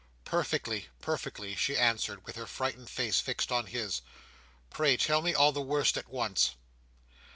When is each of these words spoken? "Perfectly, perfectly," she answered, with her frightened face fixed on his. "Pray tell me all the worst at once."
"Perfectly, 0.25 0.87
perfectly," 0.99 1.53
she 1.55 1.77
answered, 1.77 2.25
with 2.25 2.35
her 2.35 2.47
frightened 2.47 2.89
face 2.89 3.19
fixed 3.19 3.51
on 3.51 3.67
his. 3.67 4.01
"Pray 4.71 4.97
tell 4.97 5.21
me 5.21 5.35
all 5.35 5.51
the 5.51 5.61
worst 5.61 5.95
at 5.95 6.09
once." 6.09 6.55